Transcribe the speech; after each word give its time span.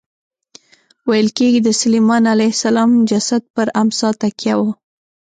ویل 1.09 1.29
کېږي 1.37 1.59
د 1.63 1.69
سلیمان 1.81 2.23
علیه 2.33 2.51
السلام 2.55 2.91
جسد 3.09 3.43
پر 3.55 3.67
امسا 3.81 4.09
تکیه 4.21 4.55
و. 4.59 4.61